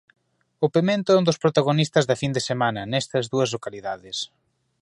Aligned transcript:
O 0.65 0.67
pemento 0.75 1.09
é 1.11 1.19
un 1.21 1.27
dos 1.29 1.41
protagonistas 1.43 2.07
da 2.09 2.19
fin 2.21 2.31
de 2.35 2.45
semana 2.49 2.81
nesta 2.91 3.17
dúas 3.33 3.49
localidades. 3.55 4.17